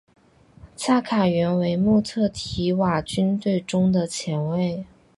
[0.75, 4.83] 恰卡原为穆特提瓦军队中的前卫。